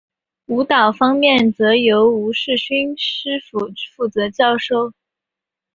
[0.47, 3.59] 舞蹈方面则由吴世勋师傅
[3.95, 4.93] 负责教授。